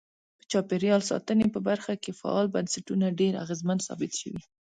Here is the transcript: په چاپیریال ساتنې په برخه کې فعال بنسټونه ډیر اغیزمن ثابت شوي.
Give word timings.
په 0.37 0.43
چاپیریال 0.51 1.01
ساتنې 1.11 1.47
په 1.53 1.59
برخه 1.69 1.93
کې 2.03 2.17
فعال 2.21 2.47
بنسټونه 2.55 3.05
ډیر 3.19 3.33
اغیزمن 3.43 3.77
ثابت 3.87 4.11
شوي. 4.21 4.41